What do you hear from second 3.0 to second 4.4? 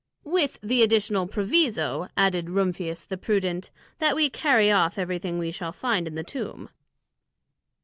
the prudent, "that we